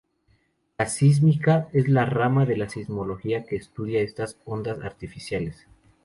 [0.79, 5.67] La sísmica es la rama de la sismología que estudia estas ondas artificiales.